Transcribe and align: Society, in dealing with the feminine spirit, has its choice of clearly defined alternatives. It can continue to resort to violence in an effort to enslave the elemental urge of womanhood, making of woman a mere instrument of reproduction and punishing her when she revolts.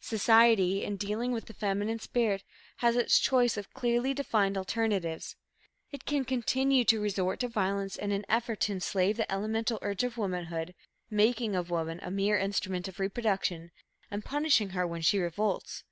Society, 0.00 0.82
in 0.82 0.96
dealing 0.96 1.30
with 1.30 1.44
the 1.44 1.52
feminine 1.52 1.98
spirit, 1.98 2.42
has 2.78 2.96
its 2.96 3.18
choice 3.18 3.58
of 3.58 3.74
clearly 3.74 4.14
defined 4.14 4.56
alternatives. 4.56 5.36
It 5.92 6.06
can 6.06 6.24
continue 6.24 6.84
to 6.84 7.02
resort 7.02 7.40
to 7.40 7.48
violence 7.48 7.96
in 7.96 8.10
an 8.10 8.24
effort 8.26 8.60
to 8.60 8.72
enslave 8.72 9.18
the 9.18 9.30
elemental 9.30 9.78
urge 9.82 10.02
of 10.02 10.16
womanhood, 10.16 10.74
making 11.10 11.54
of 11.54 11.68
woman 11.68 12.00
a 12.02 12.10
mere 12.10 12.38
instrument 12.38 12.88
of 12.88 12.98
reproduction 12.98 13.72
and 14.10 14.24
punishing 14.24 14.70
her 14.70 14.86
when 14.86 15.02
she 15.02 15.18
revolts. 15.18 15.84